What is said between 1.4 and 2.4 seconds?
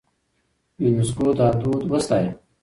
دود وستايه.